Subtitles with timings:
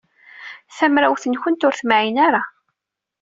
[0.77, 2.43] Tamawt-nwent ur temɛin ara.